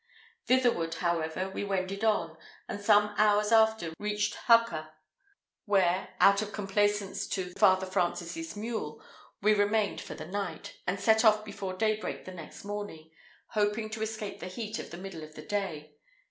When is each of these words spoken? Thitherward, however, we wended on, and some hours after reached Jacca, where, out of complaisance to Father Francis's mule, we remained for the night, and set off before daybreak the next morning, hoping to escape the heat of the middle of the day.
Thitherward, 0.47 0.95
however, 0.95 1.51
we 1.51 1.63
wended 1.63 2.03
on, 2.03 2.35
and 2.67 2.81
some 2.81 3.13
hours 3.19 3.51
after 3.51 3.93
reached 3.99 4.35
Jacca, 4.47 4.93
where, 5.65 6.15
out 6.19 6.41
of 6.41 6.51
complaisance 6.51 7.27
to 7.27 7.53
Father 7.53 7.85
Francis's 7.85 8.55
mule, 8.55 8.99
we 9.43 9.53
remained 9.53 10.01
for 10.01 10.15
the 10.15 10.25
night, 10.25 10.73
and 10.87 10.99
set 10.99 11.23
off 11.23 11.45
before 11.45 11.73
daybreak 11.75 12.25
the 12.25 12.33
next 12.33 12.63
morning, 12.63 13.11
hoping 13.49 13.91
to 13.91 14.01
escape 14.01 14.39
the 14.39 14.47
heat 14.47 14.79
of 14.79 14.89
the 14.89 14.97
middle 14.97 15.21
of 15.23 15.35
the 15.35 15.43
day. 15.45 15.93